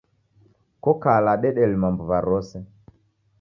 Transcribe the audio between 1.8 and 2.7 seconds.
mbuw'a rose